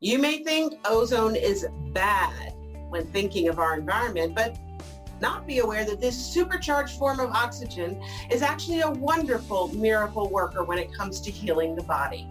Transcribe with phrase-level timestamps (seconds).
[0.00, 2.54] You may think ozone is bad
[2.88, 4.56] when thinking of our environment, but
[5.20, 8.00] not be aware that this supercharged form of oxygen
[8.30, 12.28] is actually a wonderful miracle worker when it comes to healing the body.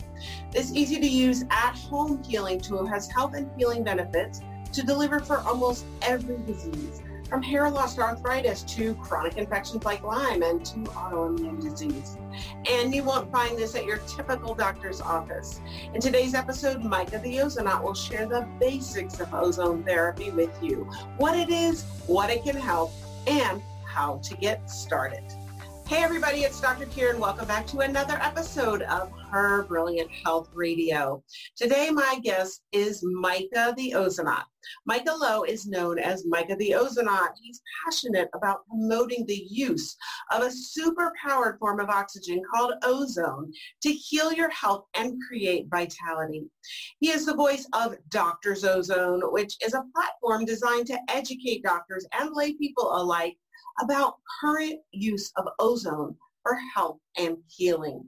[0.50, 4.40] This easy to use at-home healing tool has health and healing benefits
[4.72, 10.44] to deliver for almost every disease from hair loss arthritis to chronic infections like Lyme
[10.44, 12.18] and to autoimmune disease.
[12.70, 15.62] And you won't find this at your typical doctor's office.
[15.94, 20.90] In today's episode, Micah the Ozonaut will share the basics of ozone therapy with you,
[21.18, 22.92] what it is, what it can help,
[23.26, 25.24] and how to get started.
[25.88, 26.86] Hey everybody, it's Dr.
[26.86, 27.18] Kyrin.
[27.18, 31.24] Welcome back to another episode of Her Brilliant Health Radio.
[31.56, 34.44] Today my guest is Micah the Ozonaut.
[34.86, 37.30] Micah Lowe is known as Micah the Ozonaut.
[37.42, 39.96] He's passionate about promoting the use
[40.30, 46.44] of a super-powered form of oxygen called ozone to heal your health and create vitality.
[47.00, 52.06] He is the voice of Doctors Ozone, which is a platform designed to educate doctors
[52.20, 53.38] and lay people alike
[53.82, 56.16] about current use of ozone
[56.48, 58.06] for health and healing.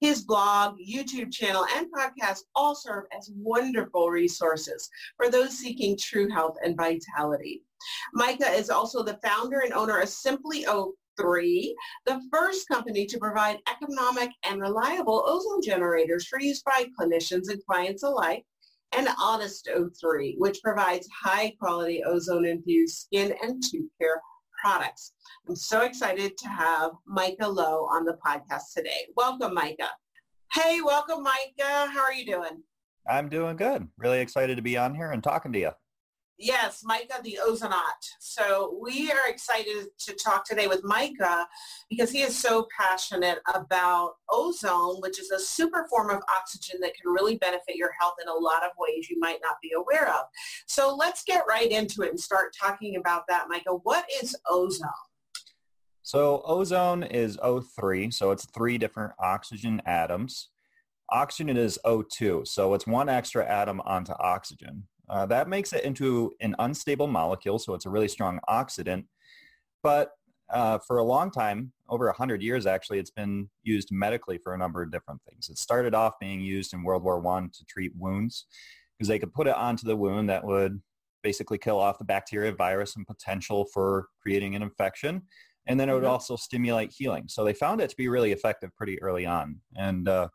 [0.00, 6.30] His blog, YouTube channel, and podcast all serve as wonderful resources for those seeking true
[6.30, 7.62] health and vitality.
[8.14, 11.72] Micah is also the founder and owner of Simply O3,
[12.06, 17.64] the first company to provide economic and reliable ozone generators for use by clinicians and
[17.66, 18.44] clients alike
[18.92, 24.20] and Honest O3, which provides high quality ozone infused skin and tooth care
[24.62, 25.12] products.
[25.48, 29.08] I'm so excited to have Micah Lowe on the podcast today.
[29.16, 29.90] Welcome, Micah.
[30.52, 31.90] Hey, welcome, Micah.
[31.90, 32.62] How are you doing?
[33.10, 33.88] I'm doing good.
[33.98, 35.70] Really excited to be on here and talking to you.
[36.42, 38.02] Yes, Micah the Ozonaut.
[38.18, 41.46] So we are excited to talk today with Micah
[41.88, 46.94] because he is so passionate about ozone, which is a super form of oxygen that
[47.00, 50.08] can really benefit your health in a lot of ways you might not be aware
[50.08, 50.24] of.
[50.66, 53.76] So let's get right into it and start talking about that, Micah.
[53.84, 54.88] What is ozone?
[56.02, 60.48] So ozone is O3, so it's three different oxygen atoms.
[61.08, 64.88] Oxygen is O2, so it's one extra atom onto oxygen.
[65.12, 69.04] Uh, that makes it into an unstable molecule, so it's a really strong oxidant.
[69.82, 70.12] But
[70.50, 74.58] uh, for a long time, over 100 years actually, it's been used medically for a
[74.58, 75.50] number of different things.
[75.50, 78.46] It started off being used in World War I to treat wounds
[78.96, 80.80] because they could put it onto the wound that would
[81.22, 85.22] basically kill off the bacteria, virus, and potential for creating an infection.
[85.66, 86.10] And then it would mm-hmm.
[86.10, 87.24] also stimulate healing.
[87.28, 89.60] So they found it to be really effective pretty early on.
[89.76, 90.28] And uh,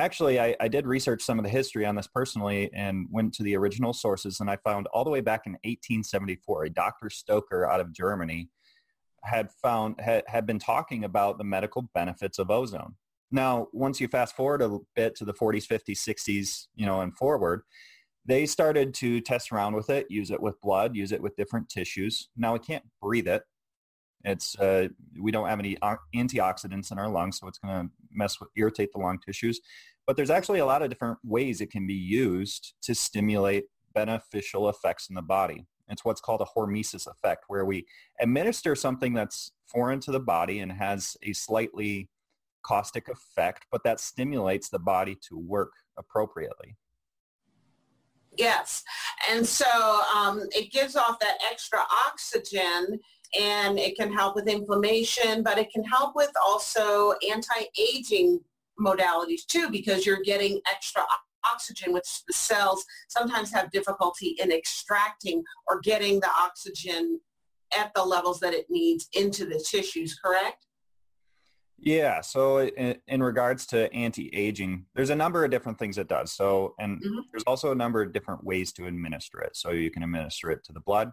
[0.00, 3.42] actually, I, I, did research some of the history on this personally and went to
[3.42, 7.10] the original sources, and I found all the way back in 1874, a Dr.
[7.10, 8.48] Stoker out of Germany
[9.22, 12.94] had found had, had been talking about the medical benefits of ozone.
[13.30, 17.16] Now, once you fast forward a bit to the 40s, 50s, 60s, you know, and
[17.16, 17.62] forward,
[18.26, 21.68] they started to test around with it, use it with blood, use it with different
[21.68, 22.28] tissues.
[22.36, 23.42] Now, we can't breathe it.
[24.24, 24.88] It's uh,
[25.18, 25.76] we don't have any
[26.14, 29.60] antioxidants in our lungs, so it's going to mess with irritate the lung tissues.
[30.06, 33.64] But there's actually a lot of different ways it can be used to stimulate
[33.94, 35.64] beneficial effects in the body.
[35.88, 37.86] It's what's called a hormesis effect, where we
[38.20, 42.08] administer something that's foreign to the body and has a slightly
[42.62, 46.76] caustic effect, but that stimulates the body to work appropriately.
[48.40, 48.82] Yes.
[49.30, 49.66] And so
[50.16, 52.98] um, it gives off that extra oxygen
[53.38, 58.40] and it can help with inflammation, but it can help with also anti-aging
[58.80, 61.02] modalities too because you're getting extra
[61.52, 67.20] oxygen which the cells sometimes have difficulty in extracting or getting the oxygen
[67.76, 70.66] at the levels that it needs into the tissues, correct?
[71.82, 76.32] Yeah, so in, in regards to anti-aging, there's a number of different things it does.
[76.32, 77.20] So, and mm-hmm.
[77.32, 79.56] there's also a number of different ways to administer it.
[79.56, 81.10] So you can administer it to the blood.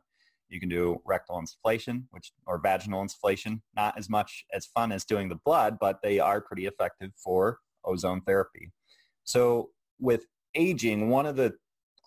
[0.49, 3.61] You can do rectal insufflation, which or vaginal insufflation.
[3.75, 7.59] Not as much as fun as doing the blood, but they are pretty effective for
[7.85, 8.71] ozone therapy.
[9.23, 9.69] So
[9.99, 10.25] with
[10.55, 11.55] aging, one of the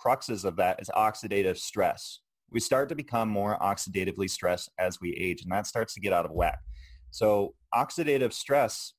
[0.03, 2.21] cruxes of that is oxidative stress.
[2.51, 6.13] We start to become more oxidatively stressed as we age, and that starts to get
[6.13, 6.59] out of whack.
[7.11, 8.95] So oxidative stress,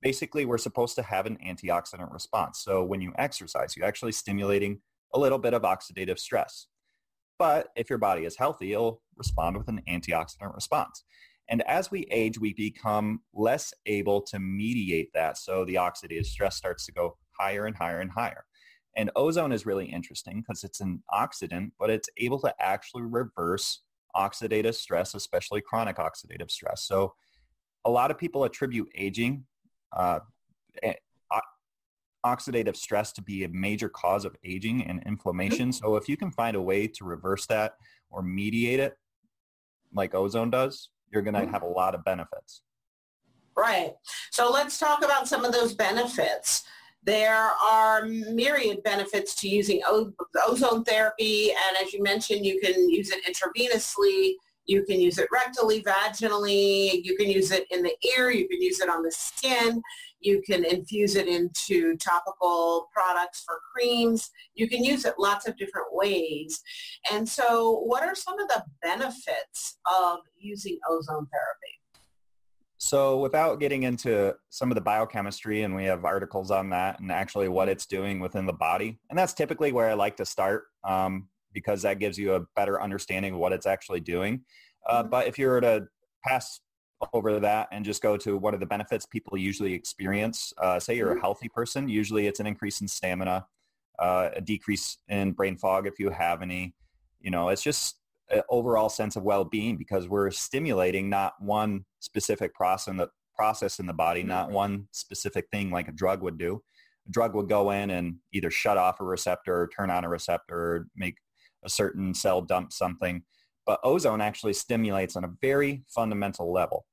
[0.00, 2.60] basically we're supposed to have an antioxidant response.
[2.62, 4.80] So when you exercise, you're actually stimulating
[5.14, 6.66] a little bit of oxidative stress.
[7.38, 11.04] But if your body is healthy, it'll respond with an antioxidant response.
[11.48, 15.36] And as we age, we become less able to mediate that.
[15.36, 18.44] So the oxidative stress starts to go higher and higher and higher.
[18.96, 23.80] And ozone is really interesting because it's an oxidant, but it's able to actually reverse
[24.16, 26.84] oxidative stress, especially chronic oxidative stress.
[26.84, 27.14] So
[27.84, 29.44] a lot of people attribute aging,
[29.96, 30.20] uh,
[32.24, 35.72] oxidative stress to be a major cause of aging and inflammation.
[35.72, 37.74] So if you can find a way to reverse that
[38.10, 38.96] or mediate it
[39.92, 41.52] like ozone does, you're going to mm-hmm.
[41.52, 42.62] have a lot of benefits.
[43.56, 43.94] Right.
[44.30, 46.64] So let's talk about some of those benefits.
[47.04, 49.82] There are myriad benefits to using
[50.46, 51.50] ozone therapy.
[51.50, 54.34] And as you mentioned, you can use it intravenously.
[54.66, 57.00] You can use it rectally, vaginally.
[57.02, 58.30] You can use it in the ear.
[58.30, 59.82] You can use it on the skin.
[60.20, 64.30] You can infuse it into topical products for creams.
[64.54, 66.62] You can use it lots of different ways.
[67.10, 71.81] And so what are some of the benefits of using ozone therapy?
[72.82, 77.12] So without getting into some of the biochemistry, and we have articles on that and
[77.12, 80.64] actually what it's doing within the body, and that's typically where I like to start
[80.82, 84.42] um, because that gives you a better understanding of what it's actually doing.
[84.84, 85.10] Uh, mm-hmm.
[85.10, 85.86] But if you were to
[86.24, 86.58] pass
[87.12, 90.96] over that and just go to what are the benefits people usually experience, uh, say
[90.96, 91.20] you're a mm-hmm.
[91.20, 93.46] healthy person, usually it's an increase in stamina,
[94.00, 96.74] uh, a decrease in brain fog if you have any.
[97.20, 97.98] You know, it's just
[98.48, 103.86] overall sense of well-being because we're stimulating not one specific process in the process in
[103.86, 104.54] the body, not mm-hmm.
[104.54, 106.62] one specific thing like a drug would do.
[107.08, 110.08] A drug would go in and either shut off a receptor or turn on a
[110.08, 111.16] receptor or make
[111.64, 113.22] a certain cell dump something.
[113.66, 116.86] But ozone actually stimulates on a very fundamental level.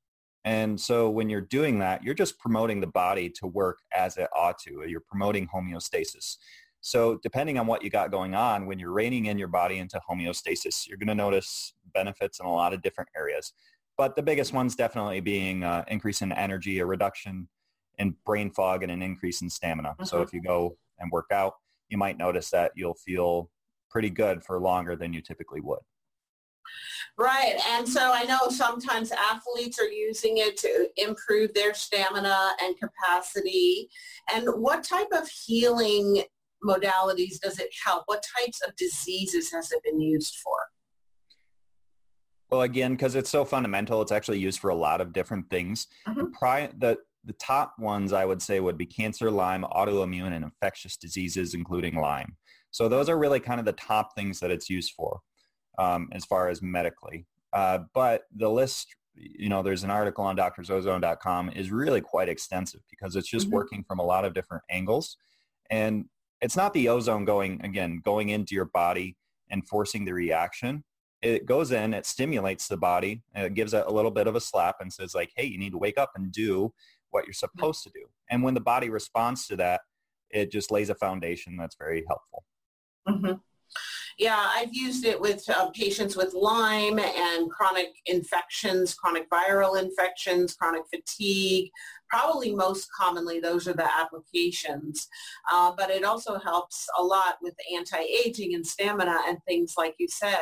[0.45, 4.29] And so when you're doing that, you're just promoting the body to work as it
[4.35, 4.83] ought to.
[4.87, 6.37] You're promoting homeostasis.
[6.81, 9.99] So depending on what you got going on, when you're reining in your body into
[10.09, 13.53] homeostasis, you're going to notice benefits in a lot of different areas.
[13.97, 17.49] But the biggest ones definitely being uh, increase in energy, a reduction
[17.97, 19.89] in brain fog, and an increase in stamina.
[19.89, 20.05] Mm-hmm.
[20.05, 21.55] So if you go and work out,
[21.89, 23.49] you might notice that you'll feel
[23.89, 25.79] pretty good for longer than you typically would.
[27.17, 27.59] Right.
[27.71, 33.89] And so I know sometimes athletes are using it to improve their stamina and capacity.
[34.33, 36.23] And what type of healing
[36.63, 38.03] modalities does it help?
[38.05, 40.55] What types of diseases has it been used for?
[42.49, 45.87] Well, again, because it's so fundamental, it's actually used for a lot of different things.
[46.07, 46.19] Mm-hmm.
[46.19, 50.43] The, pri- the, the top ones I would say would be cancer, Lyme, autoimmune, and
[50.43, 52.35] infectious diseases, including Lyme.
[52.71, 55.19] So those are really kind of the top things that it's used for
[55.77, 57.25] um, as far as medically.
[57.53, 62.81] Uh, but the list, you know, there's an article on drsozone.com is really quite extensive
[62.89, 63.55] because it's just mm-hmm.
[63.55, 65.17] working from a lot of different angles.
[65.69, 66.05] And
[66.41, 69.15] it's not the ozone going again going into your body
[69.49, 70.83] and forcing the reaction
[71.21, 74.35] it goes in it stimulates the body and it gives it a little bit of
[74.35, 76.71] a slap and says like hey you need to wake up and do
[77.11, 79.81] what you're supposed to do and when the body responds to that
[80.29, 82.43] it just lays a foundation that's very helpful
[83.07, 83.33] mm-hmm.
[84.17, 90.55] Yeah, I've used it with uh, patients with Lyme and chronic infections, chronic viral infections,
[90.55, 91.71] chronic fatigue.
[92.09, 95.07] Probably most commonly, those are the applications.
[95.51, 100.07] Uh, but it also helps a lot with anti-aging and stamina and things like you
[100.09, 100.37] said.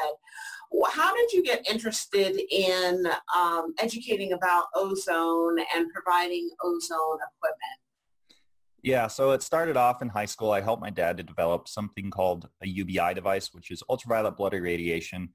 [0.90, 7.80] How did you get interested in um, educating about ozone and providing ozone equipment?
[8.84, 10.52] Yeah, so it started off in high school.
[10.52, 14.54] I helped my dad to develop something called a UBI device, which is ultraviolet blood
[14.54, 15.30] irradiation.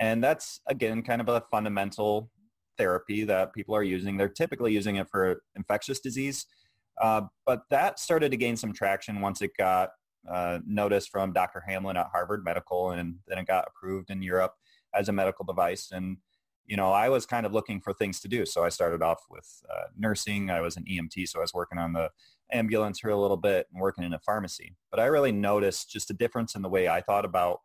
[0.00, 2.30] And that's, again, kind of a fundamental
[2.76, 4.16] therapy that people are using.
[4.16, 6.46] They're typically using it for infectious disease.
[7.00, 9.90] Uh, but that started to gain some traction once it got
[10.28, 11.62] uh, noticed from Dr.
[11.66, 14.54] Hamblin at Harvard Medical, and then it got approved in Europe
[14.94, 15.90] as a medical device.
[15.92, 16.16] And,
[16.64, 18.46] you know, I was kind of looking for things to do.
[18.46, 20.50] So I started off with uh, nursing.
[20.50, 22.10] I was an EMT, so I was working on the
[22.52, 24.74] ambulance for a little bit and working in a pharmacy.
[24.90, 27.60] But I really noticed just a difference in the way I thought about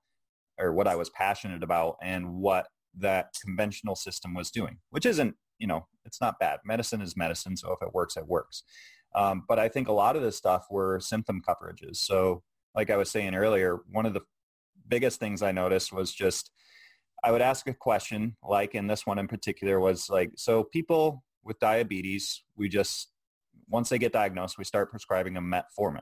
[0.59, 2.67] or what I was passionate about and what
[2.97, 6.59] that conventional system was doing, which isn't, you know, it's not bad.
[6.65, 7.55] Medicine is medicine.
[7.55, 8.63] So if it works, it works.
[9.15, 11.97] Um, but I think a lot of this stuff were symptom coverages.
[11.97, 12.43] So
[12.75, 14.21] like I was saying earlier, one of the
[14.87, 16.51] biggest things I noticed was just
[17.23, 21.23] I would ask a question, like in this one in particular was like, so people
[21.43, 23.09] with diabetes, we just
[23.69, 26.01] once they get diagnosed, we start prescribing them metformin.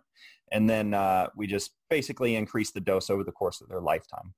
[0.51, 4.34] And then uh, we just basically increase the dose over the course of their lifetime.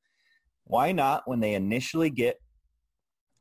[0.71, 2.39] Why not, when they initially get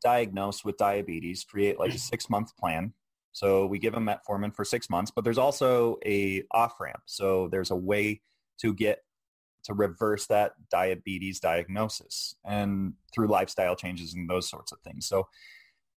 [0.03, 2.93] diagnosed with diabetes, create like a six-month plan?
[3.31, 7.03] So we give them metformin for six months, but there's also a off-ramp.
[7.07, 8.21] So there's a way
[8.63, 9.05] to get
[9.63, 15.07] to reverse that diabetes diagnosis and through lifestyle changes and those sorts of things.
[15.07, 15.29] So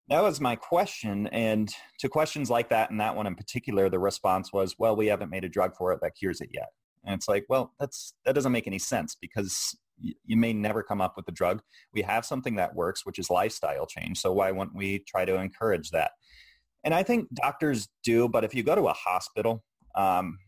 [0.08, 1.28] that was my question.
[1.28, 5.06] And to questions like that and that one in particular, the response was, well, we
[5.06, 6.68] haven't made a drug for it that cures it yet.
[7.06, 11.00] And it's like, well, that's, that doesn't make any sense because you may never come
[11.00, 11.62] up with a drug.
[11.92, 14.20] We have something that works, which is lifestyle change.
[14.20, 16.12] So why wouldn't we try to encourage that?
[16.84, 19.62] And I think doctors do, but if you go to a hospital,
[19.94, 20.38] um,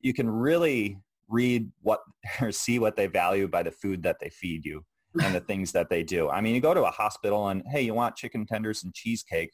[0.00, 2.00] you can really read what
[2.40, 4.84] or see what they value by the food that they feed you
[5.20, 6.28] and the things that they do.
[6.28, 9.52] I mean, you go to a hospital and hey, you want chicken tenders and cheesecake.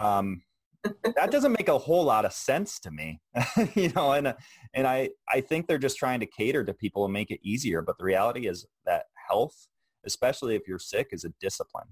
[0.00, 0.42] Um,
[0.82, 3.20] that doesn't make a whole lot of sense to me,
[3.74, 4.12] you know.
[4.12, 4.34] And
[4.74, 7.82] and I I think they're just trying to cater to people and make it easier.
[7.82, 9.68] But the reality is that health,
[10.06, 11.88] especially if you're sick, is a discipline.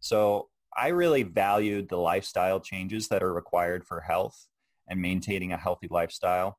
[0.00, 4.48] So I really valued the lifestyle changes that are required for health
[4.88, 6.58] and maintaining a healthy lifestyle.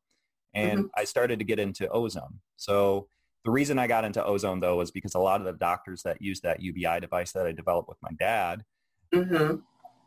[0.54, 0.88] And mm-hmm.
[1.00, 2.40] I started to get into ozone.
[2.58, 3.08] So
[3.44, 6.22] the reason I got into ozone though was because a lot of the doctors that
[6.22, 8.64] use that UBI device that I developed with my dad
[9.14, 9.56] mm-hmm.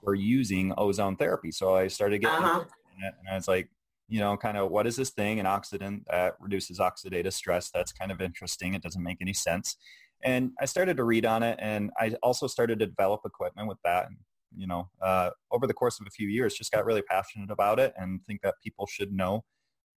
[0.06, 1.50] Were using ozone therapy.
[1.50, 2.60] So I started getting uh-huh.
[2.60, 3.68] it and I was like,
[4.08, 5.40] you know, kind of what is this thing?
[5.40, 7.70] An oxidant that reduces oxidative stress.
[7.74, 8.74] That's kind of interesting.
[8.74, 9.76] It doesn't make any sense.
[10.22, 13.78] And I started to read on it and I also started to develop equipment with
[13.84, 14.06] that.
[14.06, 14.16] And,
[14.56, 17.80] you know, uh, over the course of a few years, just got really passionate about
[17.80, 19.44] it and think that people should know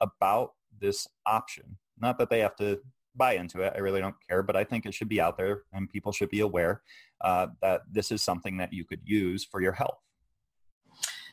[0.02, 0.52] about
[0.82, 1.78] this option.
[2.00, 2.80] Not that they have to
[3.20, 3.74] buy into it.
[3.76, 6.30] I really don't care, but I think it should be out there and people should
[6.30, 6.82] be aware
[7.22, 10.00] uh, that this is something that you could use for your health.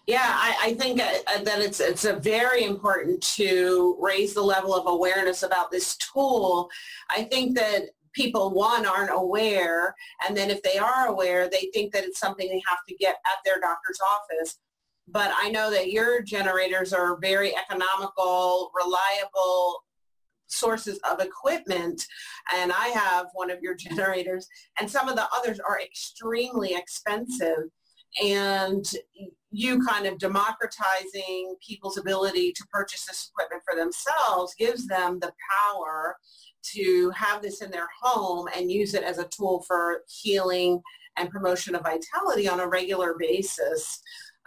[0.07, 4.43] Yeah, I, I think uh, uh that it's it's a very important to raise the
[4.43, 6.71] level of awareness about this tool.
[7.11, 9.95] I think that people one aren't aware
[10.27, 13.17] and then if they are aware they think that it's something they have to get
[13.27, 14.59] at their doctor's office
[15.07, 19.85] but i know that your generators are very economical reliable
[20.47, 22.07] sources of equipment
[22.55, 24.47] and i have one of your generators
[24.81, 27.71] and some of the others are extremely expensive
[28.23, 28.87] and
[29.51, 35.33] you kind of democratizing people's ability to purchase this equipment for themselves gives them the
[35.73, 36.17] power
[36.75, 40.81] to have this in their home and use it as a tool for healing
[41.17, 44.01] and promotion of vitality on a regular basis.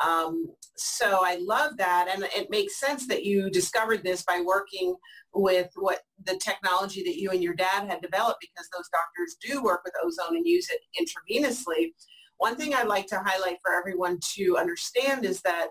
[0.03, 2.07] Um, so I love that.
[2.13, 4.95] And it makes sense that you discovered this by working
[5.33, 9.63] with what the technology that you and your dad had developed because those doctors do
[9.63, 11.91] work with ozone and use it intravenously.
[12.37, 15.67] One thing I'd like to highlight for everyone to understand is that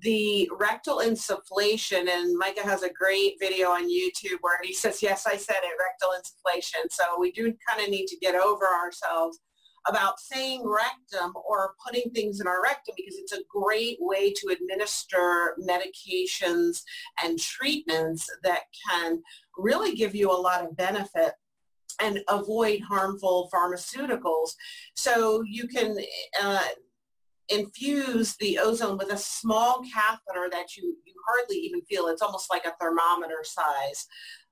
[0.00, 5.26] the rectal insufflation, and Micah has a great video on YouTube where he says, yes,
[5.26, 6.90] I said it, rectal insufflation.
[6.90, 9.38] So we do kind of need to get over ourselves
[9.88, 14.48] about saying rectum or putting things in our rectum because it's a great way to
[14.48, 16.82] administer medications
[17.22, 19.22] and treatments that can
[19.58, 21.32] really give you a lot of benefit
[22.00, 24.50] and avoid harmful pharmaceuticals.
[24.94, 25.96] So you can
[26.40, 26.62] uh,
[27.48, 32.06] infuse the ozone with a small catheter that you, you hardly even feel.
[32.06, 34.06] It's almost like a thermometer size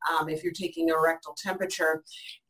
[0.08, 2.02] um, if you're taking a rectal temperature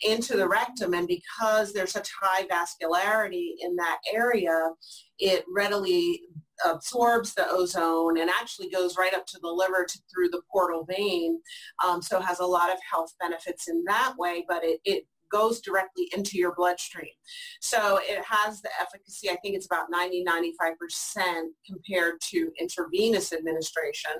[0.02, 0.94] into the rectum.
[0.94, 4.70] And because there's such high vascularity in that area,
[5.18, 6.22] it readily
[6.64, 10.84] absorbs the ozone and actually goes right up to the liver to, through the portal
[10.88, 11.40] vein.
[11.84, 15.60] Um, so has a lot of health benefits in that way, but it, it goes
[15.60, 17.12] directly into your bloodstream.
[17.60, 24.12] So it has the efficacy, I think it's about 90, 95% compared to intravenous administration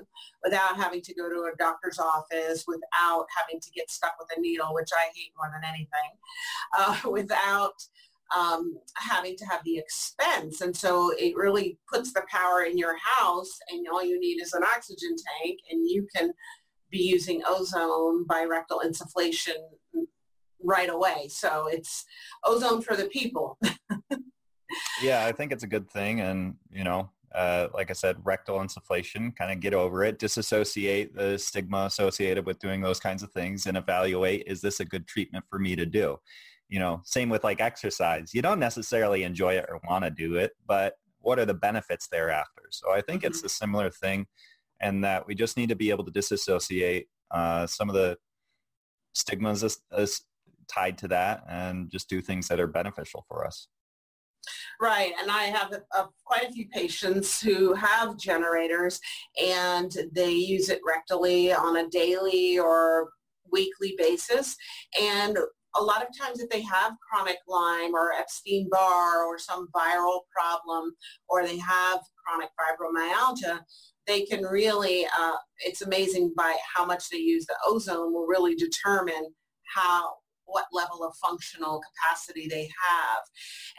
[0.43, 4.39] without having to go to a doctor's office, without having to get stuck with a
[4.41, 5.89] needle, which I hate more than anything,
[6.77, 7.75] uh, without
[8.35, 10.61] um, having to have the expense.
[10.61, 14.53] And so it really puts the power in your house and all you need is
[14.53, 16.31] an oxygen tank and you can
[16.89, 19.55] be using ozone by rectal insufflation
[20.63, 21.27] right away.
[21.29, 22.05] So it's
[22.43, 23.57] ozone for the people.
[25.01, 26.21] yeah, I think it's a good thing.
[26.21, 31.15] And, you know, uh, like I said, rectal insufflation, kind of get over it, disassociate
[31.15, 35.07] the stigma associated with doing those kinds of things and evaluate, is this a good
[35.07, 36.19] treatment for me to do?
[36.67, 38.33] You know, same with like exercise.
[38.33, 42.07] You don't necessarily enjoy it or want to do it, but what are the benefits
[42.07, 42.63] thereafter?
[42.71, 43.27] So I think mm-hmm.
[43.27, 44.27] it's a similar thing
[44.81, 48.17] and that we just need to be able to disassociate uh, some of the
[49.13, 50.21] stigmas as, as
[50.73, 53.67] tied to that and just do things that are beneficial for us.
[54.79, 58.99] Right, and I have a, a, quite a few patients who have generators
[59.39, 63.09] and they use it rectally on a daily or
[63.51, 64.55] weekly basis.
[64.99, 65.37] And
[65.75, 70.95] a lot of times if they have chronic Lyme or Epstein-Barr or some viral problem
[71.29, 73.59] or they have chronic fibromyalgia,
[74.07, 78.55] they can really, uh, it's amazing by how much they use the ozone will really
[78.55, 79.33] determine
[79.75, 80.11] how
[80.51, 83.23] what level of functional capacity they have.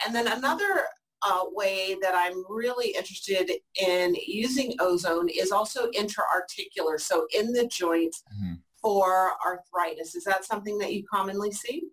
[0.05, 0.85] And then another
[1.25, 3.49] uh, way that I'm really interested
[3.81, 8.55] in using ozone is also intra-articular, so in the joints mm-hmm.
[8.81, 10.15] for arthritis.
[10.15, 11.83] Is that something that you commonly see?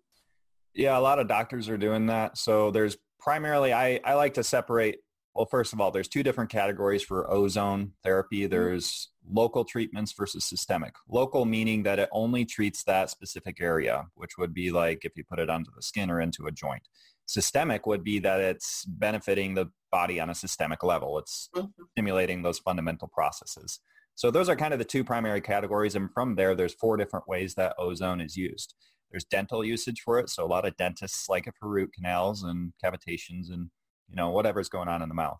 [0.73, 2.37] Yeah, a lot of doctors are doing that.
[2.37, 4.99] So there's primarily, I, I like to separate
[5.33, 8.41] Well, first of all, there's two different categories for ozone therapy.
[8.41, 8.51] Mm-hmm.
[8.51, 10.93] There's local treatments versus systemic.
[11.07, 15.23] Local meaning that it only treats that specific area, which would be like if you
[15.23, 16.87] put it onto the skin or into a joint.
[17.27, 21.17] Systemic would be that it's benefiting the body on a systemic level.
[21.17, 21.83] It's mm-hmm.
[21.91, 23.79] stimulating those fundamental processes.
[24.15, 25.95] So those are kind of the two primary categories.
[25.95, 28.75] And from there, there's four different ways that ozone is used.
[29.09, 30.29] There's dental usage for it.
[30.29, 33.69] So a lot of dentists like it for root canals and cavitations and
[34.11, 35.39] you know, whatever's going on in the mouth.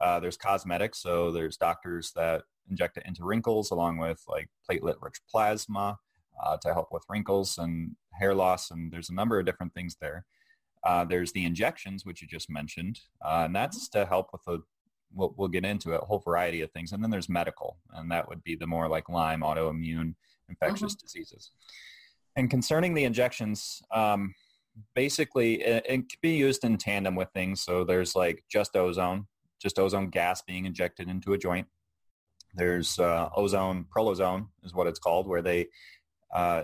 [0.00, 5.16] Uh, there's cosmetics, so there's doctors that inject it into wrinkles along with like platelet-rich
[5.30, 5.96] plasma
[6.44, 9.96] uh, to help with wrinkles and hair loss, and there's a number of different things
[10.00, 10.24] there.
[10.84, 14.62] Uh, there's the injections, which you just mentioned, uh, and that's to help with the,
[15.14, 16.92] we'll, we'll get into it, a whole variety of things.
[16.92, 20.14] And then there's medical, and that would be the more like Lyme, autoimmune,
[20.50, 21.06] infectious mm-hmm.
[21.06, 21.52] diseases.
[22.36, 24.34] And concerning the injections, um,
[24.94, 27.60] basically it, it can be used in tandem with things.
[27.62, 29.26] So there's like just ozone,
[29.60, 31.66] just ozone gas being injected into a joint.
[32.54, 35.66] There's uh, ozone, prolozone is what it's called, where they
[36.32, 36.62] uh,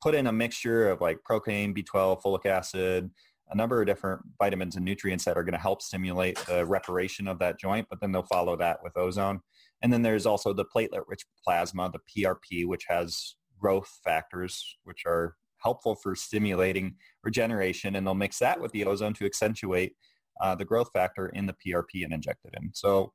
[0.00, 3.10] put in a mixture of like procaine, B12, folic acid,
[3.50, 7.28] a number of different vitamins and nutrients that are going to help stimulate the reparation
[7.28, 9.40] of that joint, but then they'll follow that with ozone.
[9.82, 15.36] And then there's also the platelet-rich plasma, the PRP, which has growth factors, which are
[15.62, 19.94] helpful for stimulating regeneration, and they'll mix that with the ozone to accentuate
[20.40, 22.70] uh, the growth factor in the PRP and inject it in.
[22.72, 23.12] So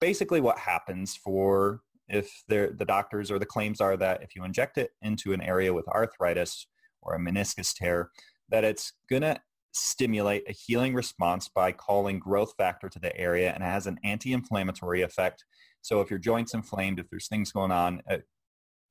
[0.00, 4.78] basically what happens for if the doctors or the claims are that if you inject
[4.78, 6.68] it into an area with arthritis
[7.02, 8.10] or a meniscus tear,
[8.48, 9.40] that it's going to
[9.72, 13.98] stimulate a healing response by calling growth factor to the area and it has an
[14.04, 15.44] anti-inflammatory effect.
[15.82, 18.18] So if your joint's inflamed, if there's things going on, uh,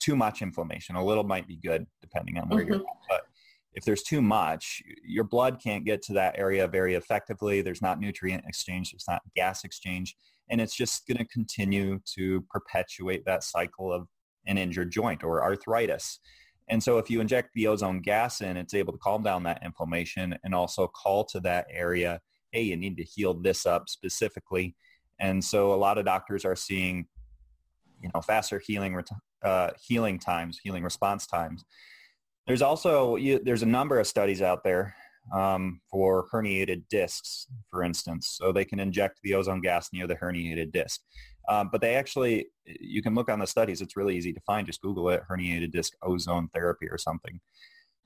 [0.05, 0.95] too much inflammation.
[0.95, 2.73] A little might be good depending on where mm-hmm.
[2.73, 2.97] you're at.
[3.09, 3.21] But
[3.73, 7.61] if there's too much, your blood can't get to that area very effectively.
[7.61, 8.91] There's not nutrient exchange.
[8.91, 10.15] There's not gas exchange.
[10.49, 14.07] And it's just going to continue to perpetuate that cycle of
[14.45, 16.19] an injured joint or arthritis.
[16.69, 19.63] And so if you inject the ozone gas in, it's able to calm down that
[19.63, 22.21] inflammation and also call to that area,
[22.51, 24.75] hey, you need to heal this up specifically.
[25.19, 27.07] And so a lot of doctors are seeing,
[28.01, 28.93] you know, faster healing
[29.45, 31.63] uh, healing times, healing response times.
[32.47, 34.95] There's also you, there's a number of studies out there
[35.33, 38.35] um, for herniated discs, for instance.
[38.39, 41.01] So they can inject the ozone gas near the herniated disc.
[41.47, 43.81] Um, but they actually, you can look on the studies.
[43.81, 44.65] It's really easy to find.
[44.65, 47.39] Just Google it, herniated disc ozone therapy or something.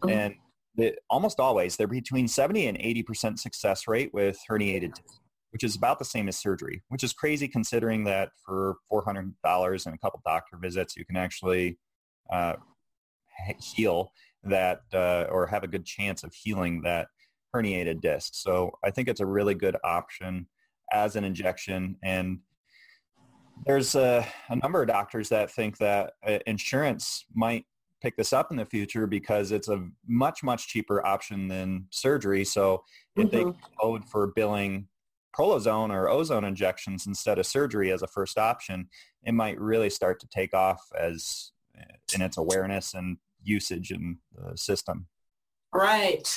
[0.04, 0.10] Mm-hmm.
[0.10, 0.36] And
[0.76, 5.20] the, almost always, they're between 70 and 80% success rate with herniated discs
[5.52, 9.34] which is about the same as surgery, which is crazy considering that for $400
[9.86, 11.78] and a couple doctor visits, you can actually
[12.32, 12.54] uh,
[13.60, 14.12] heal
[14.44, 17.08] that uh, or have a good chance of healing that
[17.54, 18.32] herniated disc.
[18.36, 20.48] So I think it's a really good option
[20.92, 21.98] as an injection.
[22.04, 22.40] And
[23.66, 27.66] there's a, a number of doctors that think that uh, insurance might
[28.02, 32.46] pick this up in the future because it's a much, much cheaper option than surgery.
[32.46, 32.84] So
[33.16, 33.50] if mm-hmm.
[33.50, 34.88] they code for billing
[35.38, 38.90] prolozone or ozone injections instead of surgery as a first option,
[39.24, 41.84] it might really start to take off as eh,
[42.16, 45.08] in its awareness and usage in the system.
[45.74, 46.28] Right.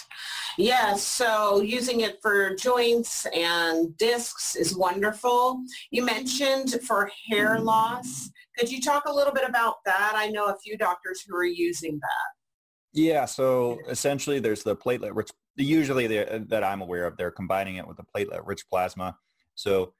[0.58, 5.62] Yeah, so using it for joints and discs is wonderful.
[5.90, 8.30] You mentioned for hair loss.
[8.58, 10.12] Could you talk a little bit about that?
[10.14, 12.92] I know a few doctors who are using that.
[12.92, 17.98] Yeah, so essentially there's the platelet-rich usually that I'm aware of, they're combining it with
[17.98, 19.16] the platelet-rich plasma.
[19.54, 19.94] So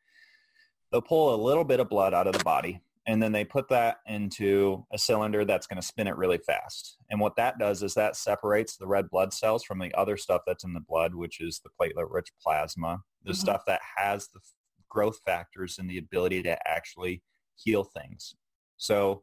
[0.91, 3.69] they'll pull a little bit of blood out of the body, and then they put
[3.69, 6.97] that into a cylinder that's going to spin it really fast.
[7.11, 10.43] And what that does is that separates the red blood cells from the other stuff
[10.47, 13.41] that's in the blood, which is the platelet-rich plasma, the mm-hmm.
[13.41, 14.41] stuff that has the
[14.89, 17.23] growth factors and the ability to actually
[17.57, 18.35] heal things.
[18.77, 19.23] So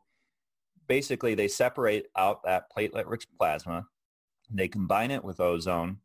[0.87, 3.85] basically they separate out that platelet-rich plasma,
[4.51, 5.99] they combine it with ozone,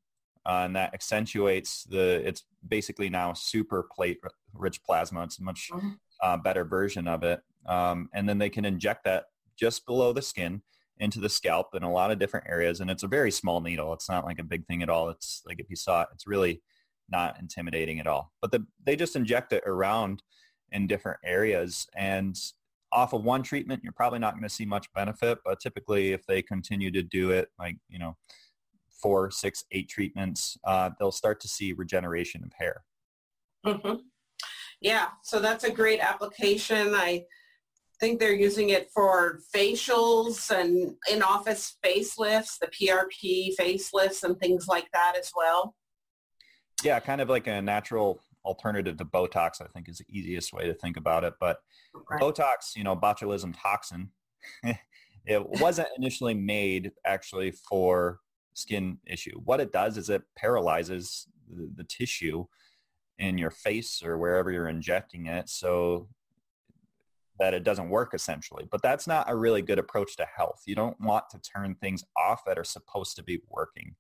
[0.47, 4.19] uh, and that accentuates the, it's basically now super plate
[4.53, 5.23] rich plasma.
[5.25, 5.91] It's a much mm-hmm.
[6.23, 7.41] uh, better version of it.
[7.67, 9.27] Um, and then they can inject that
[9.57, 10.63] just below the skin
[10.99, 12.81] into the scalp in a lot of different areas.
[12.81, 13.93] And it's a very small needle.
[13.93, 15.09] It's not like a big thing at all.
[15.09, 16.63] It's like if you saw it, it's really
[17.09, 18.33] not intimidating at all.
[18.41, 20.23] But the, they just inject it around
[20.71, 21.87] in different areas.
[21.97, 22.39] And
[22.93, 25.39] off of one treatment, you're probably not going to see much benefit.
[25.45, 28.17] But typically, if they continue to do it, like, you know,
[29.03, 32.85] four, six, eight treatments, uh, they'll start to see regeneration of hair.
[33.67, 33.97] Mm-hmm.
[34.81, 36.95] Yeah, so that's a great application.
[36.95, 37.25] I
[38.01, 44.89] think they're using it for facials and in-office facelifts, the PRP facelifts and things like
[44.93, 45.75] that as well.
[46.83, 50.67] Yeah, kind of like a natural alternative to Botox, I think is the easiest way
[50.67, 51.35] to think about it.
[51.41, 51.59] But
[52.11, 52.21] right.
[52.21, 54.11] Botox, you know, botulism toxin,
[55.27, 58.21] it wasn't initially made actually for
[58.55, 59.41] skin issue.
[59.45, 62.47] What it does is it paralyzes the, the tissue
[63.19, 66.09] in your face or wherever you're injecting it so
[67.39, 68.67] that it doesn't work essentially.
[68.71, 70.63] But that's not a really good approach to health.
[70.67, 73.97] You don't want to turn things off that are supposed to be working.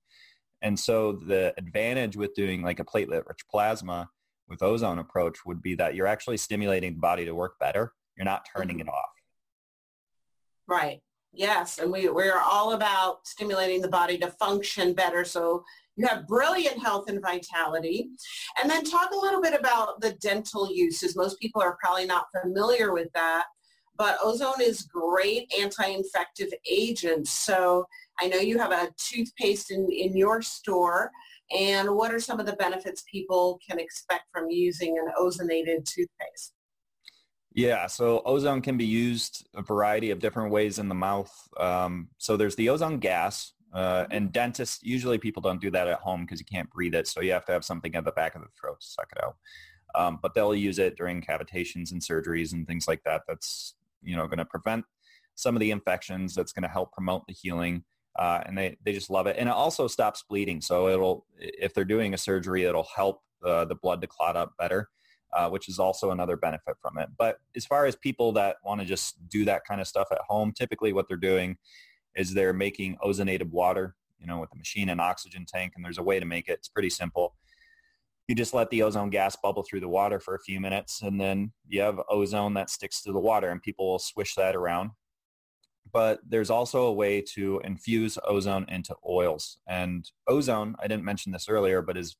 [0.62, 4.08] And so the advantage with doing like a platelet-rich plasma
[4.48, 7.92] with ozone approach would be that you're actually stimulating the body to work better.
[8.16, 8.88] You're not turning mm-hmm.
[8.88, 9.10] it off.
[10.66, 11.02] Right.
[11.37, 11.79] Yes.
[11.79, 15.25] And we, we're all about stimulating the body to function better.
[15.25, 15.64] So
[15.97, 18.09] you have brilliant health and vitality.
[18.61, 21.16] And then talk a little bit about the dental uses.
[21.16, 23.47] Most people are probably not familiar with that,
[23.97, 27.27] but ozone is great anti-infective agent.
[27.27, 27.87] So
[28.20, 31.11] I know you have a toothpaste in, in your store.
[31.57, 36.53] And what are some of the benefits people can expect from using an ozonated toothpaste?
[37.54, 41.32] Yeah, so ozone can be used a variety of different ways in the mouth.
[41.58, 46.00] Um, so there's the ozone gas, uh, and dentists, usually people don't do that at
[46.00, 47.08] home because you can't breathe it.
[47.08, 49.22] So you have to have something at the back of the throat to suck it
[49.22, 49.36] out.
[49.96, 53.22] Um, but they'll use it during cavitations and surgeries and things like that.
[53.28, 54.84] That's, you know, going to prevent
[55.36, 56.34] some of the infections.
[56.34, 57.84] That's going to help promote the healing.
[58.16, 59.36] Uh, and they, they just love it.
[59.38, 60.60] And it also stops bleeding.
[60.60, 64.52] So it'll, if they're doing a surgery, it'll help uh, the blood to clot up
[64.58, 64.88] better.
[65.35, 67.09] Uh, which is also another benefit from it.
[67.18, 70.20] But as far as people that want to just do that kind of stuff at
[70.29, 71.57] home, typically what they're doing
[72.14, 75.99] is they're making ozonated water, you know, with a machine and oxygen tank, and there's
[75.99, 76.53] a way to make it.
[76.53, 77.35] It's pretty simple.
[78.29, 81.20] You just let the ozone gas bubble through the water for a few minutes, and
[81.20, 84.90] then you have ozone that sticks to the water, and people will swish that around.
[85.92, 89.59] But there's also a way to infuse ozone into oils.
[89.66, 92.16] And ozone, I didn't mention this earlier, but is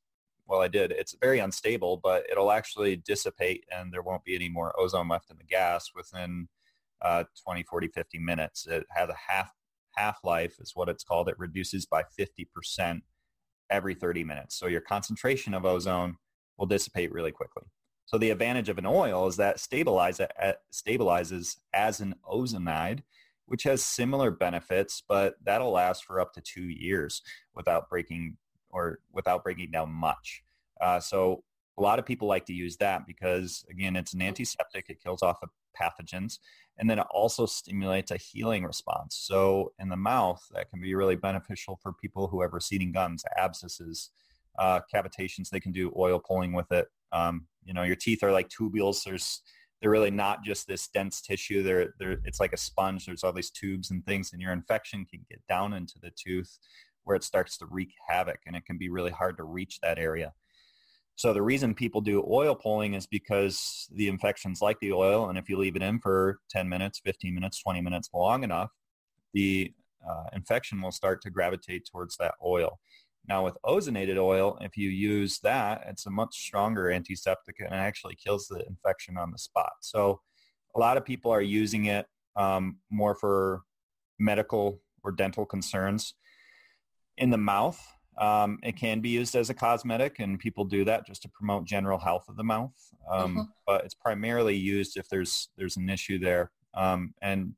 [0.47, 0.93] well, I did.
[0.93, 5.31] It's very unstable, but it'll actually dissipate and there won't be any more ozone left
[5.31, 6.49] in the gas within
[7.03, 8.67] uh, 20, 40, 50 minutes.
[8.67, 9.53] It has a half
[9.97, 11.29] half-life is what it's called.
[11.29, 13.03] It reduces by 50%
[13.71, 14.59] every 30 minutes.
[14.59, 16.17] So your concentration of ozone
[16.59, 17.65] will dissipate really quickly.
[18.07, 20.33] So the advantage of an oil is that stabilize it,
[20.73, 23.01] stabilizes as an ozonide,
[23.47, 27.23] which has similar benefits, but that'll last for up to two years
[27.55, 28.37] without breaking
[28.75, 30.43] or without breaking down much.
[30.81, 31.43] Uh, so
[31.79, 34.87] a lot of people like to use that because again, it's an antiseptic.
[34.89, 35.49] It kills off the
[35.81, 36.39] pathogens
[36.79, 39.17] and then it also stimulates a healing response.
[39.17, 43.25] So in the mouth, that can be really beneficial for people who have receding gums,
[43.37, 44.11] abscesses,
[44.59, 45.51] uh, cavitations.
[45.51, 46.89] They can do oil pulling with it.
[47.13, 49.05] Um, you know, your teeth are like tubules.
[49.05, 49.43] There's
[49.81, 51.63] they're really not just this dense tissue.
[51.63, 53.05] They're, they're, it's like a sponge.
[53.05, 56.59] There's all these tubes and things, and your infection can get down into the tooth
[57.05, 59.99] where it starts to wreak havoc, and it can be really hard to reach that
[59.99, 60.33] area.
[61.17, 65.39] So the reason people do oil pulling is because the infections like the oil, and
[65.39, 68.71] if you leave it in for 10 minutes, 15 minutes, 20 minutes long enough,
[69.33, 69.73] the
[70.09, 72.79] uh, infection will start to gravitate towards that oil.
[73.27, 77.77] Now with ozonated oil, if you use that, it's a much stronger antiseptic and it
[77.79, 79.73] actually kills the infection on the spot.
[79.81, 80.21] So
[80.77, 83.63] a lot of people are using it um, more for
[84.19, 86.15] medical or dental concerns.
[87.17, 87.81] In the mouth,
[88.19, 91.65] um, it can be used as a cosmetic, and people do that just to promote
[91.65, 92.75] general health of the mouth.
[93.11, 93.47] Um, uh-huh.
[93.67, 96.51] But it's primarily used if there's there's an issue there.
[96.75, 97.55] Um, and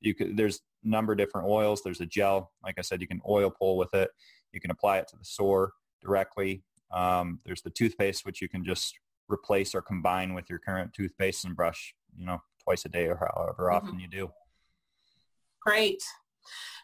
[0.00, 1.82] you could there's a number of different oils.
[1.82, 4.10] There's a gel, like I said, you can oil pull with it.
[4.52, 6.62] You can apply it to the sore directly.
[6.92, 8.94] Um, there's the toothpaste, which you can just
[9.28, 13.16] replace or combine with your current toothpaste and brush, you know, twice a day or
[13.16, 13.86] however mm-hmm.
[13.86, 14.30] often you do.
[15.60, 16.02] Great.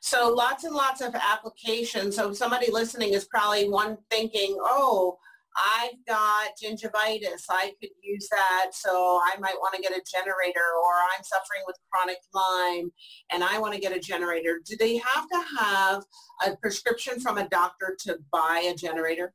[0.00, 2.16] So lots and lots of applications.
[2.16, 5.18] So somebody listening is probably one thinking, oh,
[5.56, 7.44] I've got gingivitis.
[7.50, 8.70] I could use that.
[8.72, 12.90] So I might want to get a generator or I'm suffering with chronic Lyme
[13.30, 14.60] and I want to get a generator.
[14.64, 16.04] Do they have to have
[16.46, 19.34] a prescription from a doctor to buy a generator?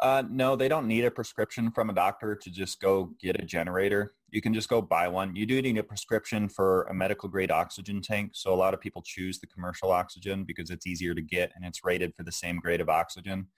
[0.00, 3.44] Uh, no, they don't need a prescription from a doctor to just go get a
[3.44, 4.14] generator.
[4.30, 5.34] You can just go buy one.
[5.34, 8.32] You do need a prescription for a medical grade oxygen tank.
[8.34, 11.64] So a lot of people choose the commercial oxygen because it's easier to get and
[11.64, 13.48] it's rated for the same grade of oxygen.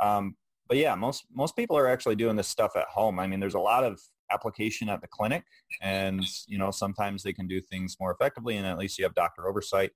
[0.00, 0.36] Um,
[0.68, 3.18] but yeah, most most people are actually doing this stuff at home.
[3.18, 5.44] I mean, there's a lot of application at the clinic,
[5.82, 9.14] and you know sometimes they can do things more effectively, and at least you have
[9.14, 9.90] doctor oversight.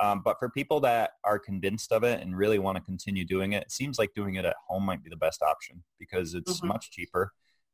[0.00, 3.52] Um, but for people that are convinced of it and really want to continue doing
[3.52, 6.58] it, it seems like doing it at home might be the best option because it's
[6.58, 6.68] mm-hmm.
[6.68, 7.32] much cheaper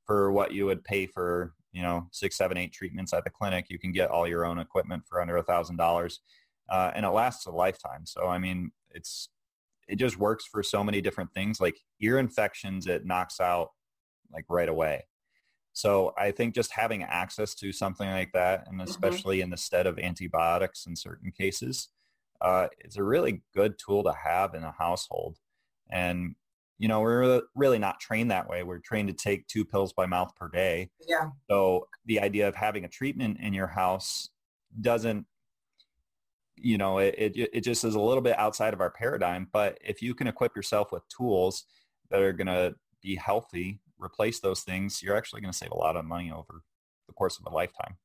[0.09, 3.67] for what you would pay for, you know, six, seven, eight treatments at the clinic.
[3.69, 6.21] You can get all your own equipment for under a thousand dollars,
[6.71, 8.07] uh, and it lasts a lifetime.
[8.07, 9.29] So I mean, it's
[9.87, 11.61] it just works for so many different things.
[11.61, 13.69] Like ear infections, it knocks out
[14.33, 15.05] like right away.
[15.75, 18.89] So I think just having access to something like that, and mm-hmm.
[18.89, 19.45] especially mm-hmm.
[19.45, 21.91] in the stead of antibiotics in certain cases,
[22.41, 25.37] uh, is a really good tool to have in a household.
[25.91, 26.35] And
[26.79, 28.63] you know, we're really not trained that way.
[28.63, 30.91] We're trained to take two pills by mouth per day.
[31.07, 31.31] Yeah.
[31.51, 34.29] So the idea of having a treatment in your house
[34.81, 35.27] doesn't
[36.61, 39.79] you know it, it, it just is a little bit outside of our paradigm but
[39.85, 41.65] if you can equip yourself with tools
[42.11, 45.77] that are going to be healthy replace those things you're actually going to save a
[45.77, 46.63] lot of money over
[47.07, 47.97] the course of a lifetime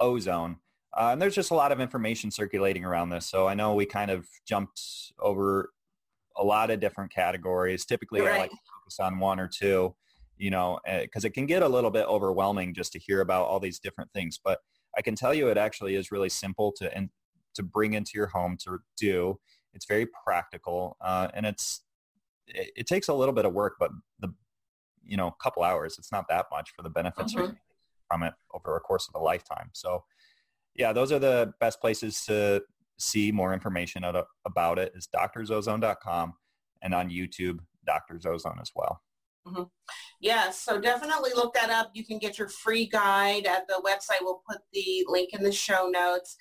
[0.00, 0.56] Ozone.
[0.96, 3.26] Uh, and there's just a lot of information circulating around this.
[3.26, 4.80] So I know we kind of jumped
[5.20, 5.70] over
[6.36, 7.84] a lot of different categories.
[7.84, 8.32] Typically, right.
[8.32, 9.94] I like to focus on one or two,
[10.36, 13.46] you know, because eh, it can get a little bit overwhelming just to hear about
[13.46, 14.38] all these different things.
[14.42, 14.58] But
[14.96, 17.10] I can tell you it actually is really simple to and
[17.54, 19.38] to bring into your home to do.
[19.72, 21.82] It's very practical, uh, and it's
[22.46, 24.32] it, it, takes a little bit of work, but the
[25.04, 27.52] you know couple hours, it's not that much for the benefits mm-hmm.
[28.08, 29.70] from it over a course of a lifetime.
[29.72, 30.04] So,
[30.74, 32.62] yeah, those are the best places to
[32.98, 34.04] see more information
[34.46, 36.32] about it is drsozone.com
[36.82, 38.24] and on YouTube, Drs.
[38.24, 39.02] Ozone as well.
[39.46, 39.62] Mm-hmm.
[40.20, 41.90] Yes, so definitely look that up.
[41.94, 44.22] You can get your free guide at the website.
[44.22, 46.36] We'll put the link in the show notes.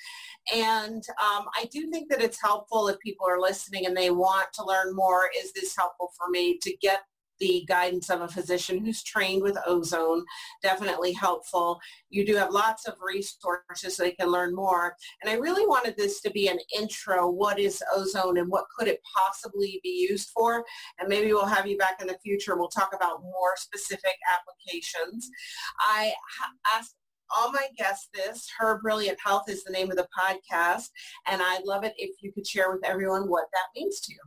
[0.54, 4.48] And um, I do think that it's helpful if people are listening and they want
[4.54, 5.30] to learn more.
[5.38, 7.02] Is this helpful for me to get
[7.40, 10.24] the guidance of a physician who's trained with ozone.
[10.62, 11.80] Definitely helpful.
[12.10, 14.96] You do have lots of resources so they can learn more.
[15.22, 17.30] And I really wanted this to be an intro.
[17.30, 20.64] What is ozone and what could it possibly be used for?
[21.00, 22.56] And maybe we'll have you back in the future.
[22.56, 25.30] We'll talk about more specific applications.
[25.80, 26.14] I
[26.74, 26.96] asked
[27.36, 28.48] all my guests this.
[28.60, 30.90] Her Brilliant Health is the name of the podcast.
[31.28, 34.20] And I'd love it if you could share with everyone what that means to you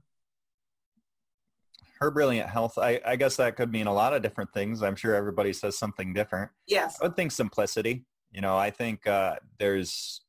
[2.01, 4.83] her brilliant health I, I, guess that could mean a lot of different things.
[4.83, 6.51] I'm sure everybody says something different.
[6.67, 6.99] Yes.
[7.01, 8.05] I would think simplicity.
[8.31, 10.21] You know i think uh, there's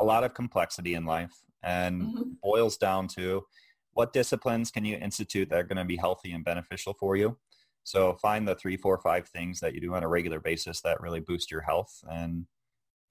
[0.00, 2.22] a lot of complexity in life and mm-hmm.
[2.42, 3.44] boils down to
[3.92, 7.36] what disciplines can you institute that are going to be healthy and beneficial for you.
[7.82, 11.00] So find the three four five things that you do on a regular basis that
[11.00, 12.46] really boost your health and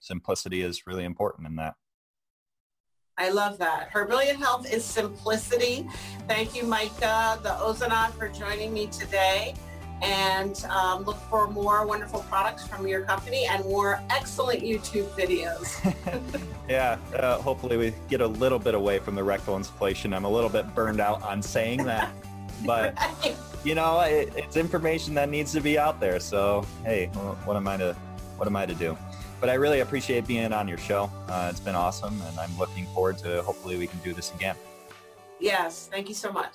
[0.00, 1.74] simplicity is really important in that
[3.18, 3.90] I love that.
[3.90, 5.88] Her Brilliant Health is simplicity.
[6.28, 9.54] Thank you, Micah, the Ozonaut, for joining me today.
[10.00, 15.74] And um, look for more wonderful products from your company and more excellent YouTube videos.
[16.68, 20.14] yeah, uh, hopefully we get a little bit away from the rectal insufflation.
[20.14, 22.12] I'm a little bit burned out on saying that,
[22.64, 23.36] but right.
[23.64, 26.20] you know, it, it's information that needs to be out there.
[26.20, 27.06] So, hey,
[27.44, 27.94] what am I to,
[28.36, 28.96] what am I to do?
[29.40, 31.10] But I really appreciate being on your show.
[31.28, 34.56] Uh, it's been awesome, and I'm looking forward to hopefully we can do this again.
[35.40, 36.52] Yes, thank you so much.